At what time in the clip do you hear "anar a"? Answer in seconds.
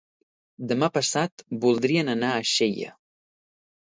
2.15-2.47